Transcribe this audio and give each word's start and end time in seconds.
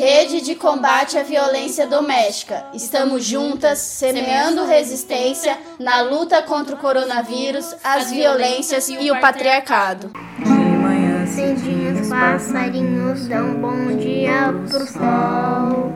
Rede 0.00 0.40
de 0.40 0.54
combate 0.54 1.18
à 1.18 1.22
violência 1.22 1.86
doméstica. 1.86 2.64
Estamos 2.72 3.22
juntas, 3.22 3.76
semeando 3.76 4.64
resistência 4.64 5.58
na 5.78 6.00
luta 6.00 6.40
contra 6.40 6.74
o 6.74 6.78
coronavírus, 6.78 7.76
as 7.84 8.10
violências 8.10 8.88
e 8.88 9.10
o 9.10 9.20
patriarcado. 9.20 10.10
De 10.38 10.48
manhã 10.48 11.26
cedinho 11.26 12.00
os 12.00 12.08
passarinhos 12.08 13.28
dão 13.28 13.60
bom 13.60 13.94
dia 13.98 14.54
pro 14.70 14.86
sol. 14.86 15.92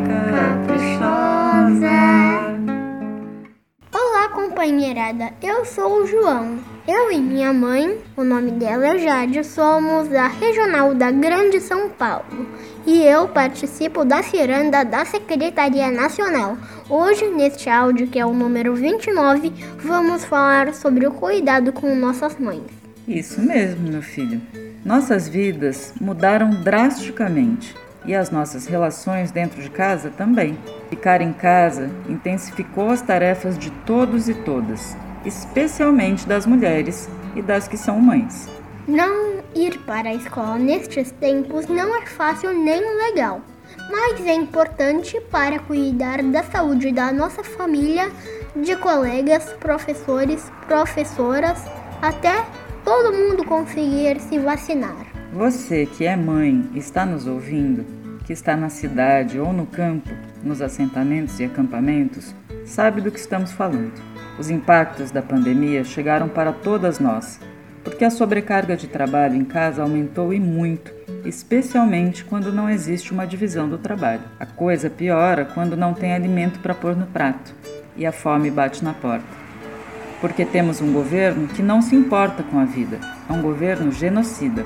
companheirada, 4.30 5.32
eu 5.42 5.66
sou 5.66 6.02
o 6.02 6.08
João. 6.08 6.60
Eu 6.88 7.12
e 7.12 7.20
minha 7.20 7.54
mãe, 7.54 7.98
o 8.18 8.24
nome 8.24 8.52
dela 8.52 8.88
é 8.88 8.98
Jade, 8.98 9.44
somos 9.44 10.08
da 10.08 10.28
Regional 10.28 10.94
da 10.96 11.12
Grande 11.12 11.60
São 11.60 11.90
Paulo 11.90 12.48
e 12.86 13.04
eu 13.04 13.28
participo 13.28 14.04
da 14.04 14.24
ciranda 14.24 14.84
da 14.84 15.06
Secretaria 15.06 15.92
Nacional. 15.92 16.58
Hoje, 16.90 17.28
neste 17.30 17.70
áudio, 17.70 18.08
que 18.08 18.18
é 18.18 18.26
o 18.26 18.34
número 18.34 18.74
29, 18.74 19.54
vamos 19.78 20.26
falar 20.26 20.74
sobre 20.74 21.06
o 21.06 21.12
cuidado 21.12 21.72
com 21.72 21.96
nossas 21.96 22.38
mães. 22.40 22.64
Isso 23.08 23.42
mesmo, 23.42 23.88
meu 23.88 24.02
filho. 24.02 24.42
Nossas 24.84 25.28
vidas 25.28 25.94
mudaram 26.00 26.50
drasticamente 26.50 27.76
e 28.06 28.16
as 28.16 28.30
nossas 28.30 28.66
relações 28.66 29.32
dentro 29.32 29.62
de 29.62 29.70
casa 29.70 30.10
também. 30.10 30.58
Ficar 30.90 31.22
em 31.22 31.34
casa 31.34 31.90
intensificou 32.08 32.90
as 32.90 33.02
tarefas 33.02 33.58
de 33.58 33.70
todos 33.86 34.30
e 34.30 34.34
todas, 34.34 34.96
especialmente 35.26 36.28
das 36.28 36.46
mulheres 36.46 37.10
e 37.36 37.42
das 37.42 37.68
que 37.68 37.78
são 37.78 38.00
mães. 38.00 38.50
Não 38.88 39.40
ir 39.56 39.78
para 39.80 40.10
a 40.10 40.16
escola 40.16 40.58
nestes 40.58 41.12
tempos 41.12 41.68
não 41.68 41.96
é 41.96 42.06
fácil 42.06 42.52
nem 42.52 42.82
legal, 42.98 43.42
mas 43.92 44.26
é 44.26 44.34
importante 44.34 45.20
para 45.30 45.60
cuidar 45.60 46.24
da 46.24 46.44
saúde 46.44 46.92
da 46.92 47.12
nossa 47.12 47.44
família, 47.44 48.10
de 48.56 48.76
colegas, 48.76 49.54
professores, 49.60 50.52
professoras, 50.68 51.64
até 52.02 52.46
todo 52.84 53.16
mundo 53.16 53.46
conseguir 53.46 54.20
se 54.20 54.40
vacinar. 54.40 55.06
Você 55.34 55.86
que 55.86 56.06
é 56.06 56.16
mãe 56.16 56.68
está 56.74 57.06
nos 57.06 57.28
ouvindo, 57.28 57.86
que 58.30 58.34
está 58.34 58.56
na 58.56 58.70
cidade 58.70 59.40
ou 59.40 59.52
no 59.52 59.66
campo, 59.66 60.08
nos 60.44 60.62
assentamentos 60.62 61.40
e 61.40 61.46
acampamentos, 61.46 62.36
sabe 62.64 63.02
do 63.02 63.10
que 63.10 63.18
estamos 63.18 63.52
falando. 63.52 64.00
Os 64.38 64.52
impactos 64.52 65.10
da 65.10 65.20
pandemia 65.20 65.84
chegaram 65.84 66.30
para 66.30 66.54
todas 66.54 67.00
nós, 67.00 67.40
porque 67.84 68.06
a 68.06 68.12
sobrecarga 68.12 68.78
de 68.78 68.88
trabalho 68.88 69.36
em 69.36 69.44
casa 69.44 69.82
aumentou 69.82 70.32
e 70.32 70.40
muito, 70.40 70.94
especialmente 71.26 72.24
quando 72.24 72.54
não 72.54 72.70
existe 72.70 73.12
uma 73.12 73.26
divisão 73.26 73.68
do 73.68 73.80
trabalho. 73.80 74.22
A 74.40 74.46
coisa 74.46 74.92
piora 74.92 75.44
quando 75.44 75.76
não 75.76 75.96
tem 75.96 76.14
alimento 76.14 76.60
para 76.60 76.76
pôr 76.76 76.96
no 76.96 77.08
prato 77.08 77.56
e 77.98 78.06
a 78.06 78.12
fome 78.12 78.52
bate 78.52 78.84
na 78.84 78.94
porta. 78.94 79.26
Porque 80.22 80.46
temos 80.46 80.82
um 80.82 80.94
governo 80.94 81.48
que 81.48 81.64
não 81.64 81.82
se 81.82 81.96
importa 81.96 82.44
com 82.44 82.60
a 82.60 82.66
vida, 82.66 83.00
é 83.28 83.34
um 83.34 83.42
governo 83.42 83.92
genocida. 83.92 84.64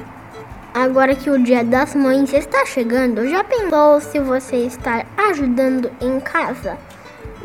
Agora 0.74 1.16
que 1.16 1.30
o 1.30 1.38
Dia 1.38 1.64
das 1.64 1.94
Mães 1.94 2.34
está 2.34 2.66
chegando, 2.66 3.30
já 3.30 3.44
pensou 3.44 4.02
se 4.02 4.20
você 4.20 4.66
está 4.66 5.06
ajudando 5.30 5.92
em 6.02 6.20
casa? 6.20 6.80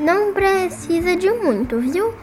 Não 0.00 0.32
precisa 0.32 1.14
de 1.14 1.30
muito, 1.30 1.78
viu? 1.78 2.14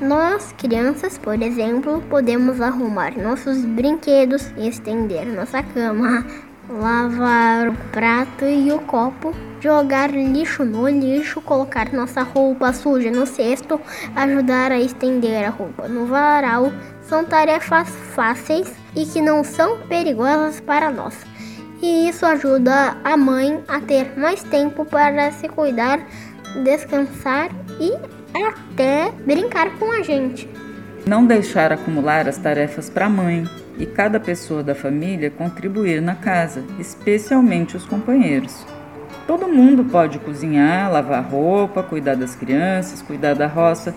Nós, 0.00 0.54
crianças, 0.56 1.18
por 1.18 1.42
exemplo, 1.42 2.02
podemos 2.08 2.58
arrumar 2.62 3.18
nossos 3.18 3.66
brinquedos, 3.66 4.50
estender 4.56 5.26
nossa 5.26 5.62
cama, 5.62 6.24
lavar 6.68 7.68
o 7.68 7.74
prato 7.92 8.44
e 8.44 8.72
o 8.72 8.78
copo, 8.80 9.32
jogar 9.60 10.10
lixo 10.10 10.64
no 10.64 10.88
lixo, 10.88 11.40
colocar 11.40 11.92
nossa 11.92 12.22
roupa 12.22 12.72
suja 12.72 13.10
no 13.10 13.26
cesto, 13.26 13.80
ajudar 14.14 14.72
a 14.72 14.80
estender 14.80 15.44
a 15.44 15.50
roupa 15.50 15.88
no 15.88 16.06
varal. 16.06 16.72
São 17.02 17.24
tarefas 17.24 17.88
fáceis 18.14 18.72
e 18.94 19.06
que 19.06 19.20
não 19.20 19.44
são 19.44 19.78
perigosas 19.82 20.60
para 20.60 20.90
nós. 20.90 21.16
E 21.80 22.08
isso 22.08 22.26
ajuda 22.26 22.96
a 23.04 23.16
mãe 23.16 23.62
a 23.68 23.80
ter 23.80 24.18
mais 24.18 24.42
tempo 24.42 24.84
para 24.84 25.30
se 25.30 25.48
cuidar, 25.48 26.00
descansar 26.64 27.50
e 27.78 27.92
até 28.34 29.12
brincar 29.24 29.70
com 29.78 29.92
a 29.92 30.02
gente. 30.02 30.48
Não 31.06 31.24
deixar 31.24 31.72
acumular 31.72 32.28
as 32.28 32.38
tarefas 32.38 32.90
para 32.90 33.06
a 33.06 33.10
mãe, 33.10 33.46
e 33.78 33.86
cada 33.86 34.18
pessoa 34.18 34.62
da 34.62 34.74
família 34.74 35.30
contribuir 35.30 36.00
na 36.00 36.14
casa, 36.14 36.64
especialmente 36.78 37.76
os 37.76 37.84
companheiros. 37.84 38.66
Todo 39.26 39.48
mundo 39.48 39.84
pode 39.84 40.18
cozinhar, 40.18 40.90
lavar 40.90 41.24
roupa, 41.24 41.82
cuidar 41.82 42.14
das 42.14 42.34
crianças, 42.34 43.02
cuidar 43.02 43.34
da 43.34 43.46
roça. 43.46 43.94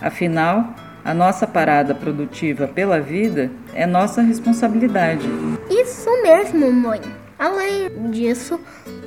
Afinal, 0.00 0.72
a 1.04 1.12
nossa 1.12 1.46
parada 1.46 1.94
produtiva 1.94 2.68
pela 2.68 3.00
vida 3.00 3.50
é 3.74 3.86
nossa 3.86 4.22
responsabilidade. 4.22 5.28
Isso 5.68 6.10
mesmo, 6.22 6.72
mãe. 6.72 7.00
Além 7.38 8.10
disso, 8.10 8.60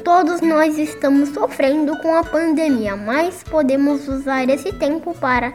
todos 0.04 0.42
nós 0.42 0.78
estamos 0.78 1.30
sofrendo 1.30 1.96
com 1.98 2.16
a 2.16 2.24
pandemia, 2.24 2.96
mas 2.96 3.44
podemos 3.44 4.08
usar 4.08 4.50
esse 4.50 4.74
tempo 4.74 5.14
para 5.14 5.54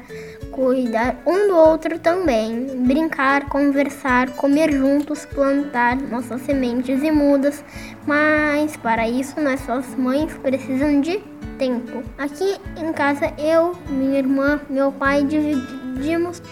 cuidar 0.50 1.16
um 1.26 1.48
do 1.48 1.56
outro 1.56 1.98
também, 1.98 2.84
brincar, 2.86 3.48
conversar, 3.48 4.30
comer 4.30 4.72
juntos, 4.72 5.26
plantar 5.26 5.96
nossas 5.96 6.42
sementes 6.42 7.02
e 7.02 7.10
mudas. 7.10 7.62
Mas 8.06 8.76
para 8.76 9.08
isso 9.08 9.40
nossas 9.40 9.94
mães 9.96 10.32
precisam 10.38 11.00
de 11.00 11.18
tempo. 11.58 12.02
Aqui 12.16 12.56
em 12.76 12.92
casa 12.92 13.32
eu, 13.38 13.74
minha 13.88 14.18
irmã, 14.18 14.60
meu 14.70 14.92
pai 14.92 15.24
dividimos 15.24 15.85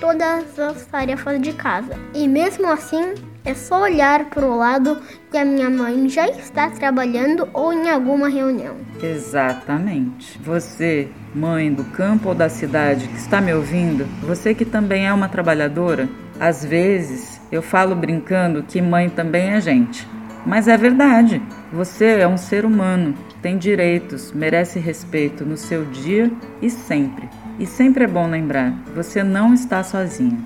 todas 0.00 0.58
as 0.58 0.86
tarefas 0.86 1.40
de 1.40 1.52
casa. 1.52 1.98
E 2.14 2.28
mesmo 2.28 2.66
assim, 2.70 3.14
é 3.44 3.54
só 3.54 3.82
olhar 3.82 4.26
para 4.26 4.44
o 4.44 4.56
lado 4.56 4.98
que 5.30 5.36
a 5.36 5.44
minha 5.44 5.68
mãe 5.68 6.08
já 6.08 6.28
está 6.28 6.70
trabalhando 6.70 7.48
ou 7.52 7.72
em 7.72 7.90
alguma 7.90 8.28
reunião. 8.28 8.76
Exatamente. 9.02 10.38
Você, 10.42 11.08
mãe 11.34 11.72
do 11.72 11.84
campo 11.84 12.30
ou 12.30 12.34
da 12.34 12.48
cidade 12.48 13.08
que 13.08 13.16
está 13.16 13.40
me 13.40 13.52
ouvindo, 13.52 14.06
você 14.22 14.54
que 14.54 14.64
também 14.64 15.06
é 15.06 15.12
uma 15.12 15.28
trabalhadora, 15.28 16.08
às 16.40 16.64
vezes 16.64 17.40
eu 17.50 17.62
falo 17.62 17.94
brincando 17.94 18.62
que 18.62 18.80
mãe 18.80 19.08
também 19.08 19.50
é 19.50 19.60
gente. 19.60 20.06
Mas 20.46 20.68
é 20.68 20.76
verdade. 20.76 21.40
Você 21.72 22.06
é 22.20 22.28
um 22.28 22.36
ser 22.36 22.64
humano, 22.64 23.14
tem 23.40 23.56
direitos, 23.56 24.32
merece 24.32 24.78
respeito 24.78 25.44
no 25.44 25.56
seu 25.56 25.84
dia 25.86 26.30
e 26.60 26.68
sempre. 26.68 27.28
E 27.58 27.66
sempre 27.66 28.04
é 28.04 28.06
bom 28.06 28.28
lembrar: 28.28 28.72
você 28.94 29.22
não 29.22 29.54
está 29.54 29.82
sozinha. 29.82 30.38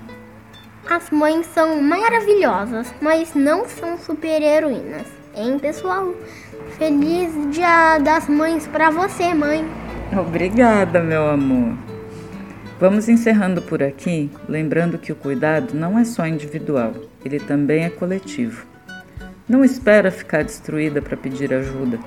As 0.88 1.10
mães 1.10 1.46
são 1.46 1.82
maravilhosas, 1.82 2.94
mas 3.00 3.34
não 3.34 3.69
são 3.69 3.98
super-heroínas. 3.98 5.06
Hein, 5.34 5.58
pessoal? 5.58 6.14
Feliz 6.78 7.32
Dia 7.50 7.98
das 7.98 8.28
Mães 8.28 8.66
para 8.66 8.91
você, 8.91 9.34
mãe. 9.34 9.64
Obrigada, 10.18 11.02
meu 11.02 11.28
amor. 11.28 11.76
Vamos 12.80 13.08
encerrando 13.08 13.60
por 13.60 13.82
aqui, 13.82 14.30
lembrando 14.48 14.98
que 14.98 15.10
o 15.10 15.16
cuidado 15.16 15.74
não 15.74 15.98
é 15.98 16.04
só 16.04 16.26
individual, 16.26 16.94
ele 17.24 17.41
também 17.41 17.84
é 17.84 17.91
coletivo. 17.91 18.64
Não 19.48 19.64
espera 19.64 20.10
ficar 20.10 20.44
destruída 20.44 21.02
para 21.02 21.16
pedir 21.16 21.52
ajuda. 21.52 21.98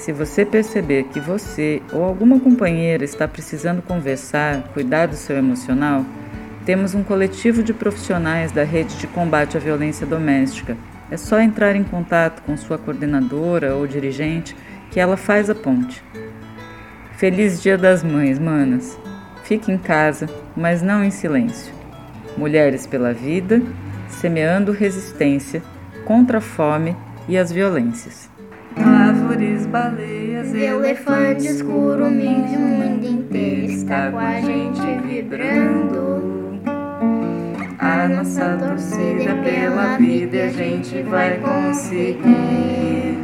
Se 0.00 0.12
você 0.12 0.46
perceber 0.46 1.04
que 1.12 1.20
você 1.20 1.82
ou 1.92 2.02
alguma 2.02 2.40
companheira 2.40 3.04
está 3.04 3.28
precisando 3.28 3.82
conversar, 3.82 4.62
cuidar 4.72 5.04
do 5.04 5.14
seu 5.14 5.36
emocional, 5.36 6.06
temos 6.64 6.94
um 6.94 7.04
coletivo 7.04 7.62
de 7.62 7.74
profissionais 7.74 8.50
da 8.50 8.64
rede 8.64 8.96
de 8.96 9.06
combate 9.06 9.58
à 9.58 9.60
violência 9.60 10.06
doméstica. 10.06 10.74
É 11.10 11.18
só 11.18 11.38
entrar 11.38 11.76
em 11.76 11.84
contato 11.84 12.42
com 12.44 12.56
sua 12.56 12.78
coordenadora 12.78 13.76
ou 13.76 13.86
dirigente 13.86 14.56
que 14.90 14.98
ela 14.98 15.18
faz 15.18 15.50
a 15.50 15.54
ponte. 15.54 16.02
Feliz 17.18 17.60
Dia 17.60 17.76
das 17.76 18.02
Mães, 18.02 18.38
manas! 18.38 18.98
Fique 19.44 19.70
em 19.70 19.76
casa, 19.76 20.30
mas 20.56 20.80
não 20.80 21.04
em 21.04 21.10
silêncio. 21.10 21.74
Mulheres 22.38 22.86
pela 22.86 23.12
vida, 23.12 23.60
semeando 24.08 24.72
resistência 24.72 25.62
contra 26.06 26.38
a 26.38 26.40
fome 26.40 26.96
e 27.28 27.36
as 27.36 27.52
violências. 27.52 28.30
Árvores, 29.30 29.64
baleias, 29.66 30.52
elefantes, 30.52 31.62
curumins, 31.62 32.50
o 32.50 32.58
mundo 32.58 33.06
inteiro 33.06 33.70
está 33.70 34.10
com 34.10 34.18
a 34.18 34.40
gente 34.40 34.80
vibrando. 35.06 36.60
A 37.78 38.08
nossa 38.08 38.56
torcida 38.56 39.36
pela 39.44 39.96
vida 39.98 40.36
e 40.36 40.42
a 40.42 40.48
gente 40.48 41.00
vai 41.02 41.38
conseguir. 41.38 43.16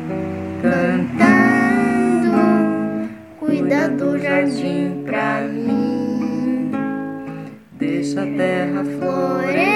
Cantando, 0.62 2.30
cuida 3.40 3.88
do 3.88 4.16
jardim 4.16 5.02
pra 5.04 5.40
mim. 5.40 6.70
deixa 7.80 8.22
a 8.22 8.26
terra 8.26 8.84
florescer. 8.84 9.75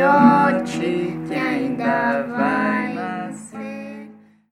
filhote 0.00 1.18
que 1.28 1.34
ainda 1.34 2.22
vai. 2.22 2.59